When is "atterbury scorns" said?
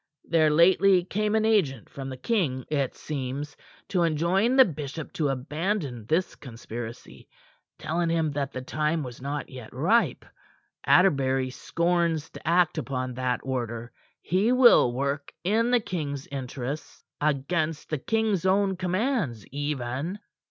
10.85-12.31